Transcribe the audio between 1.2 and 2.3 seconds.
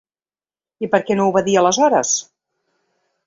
ho va dir aleshores?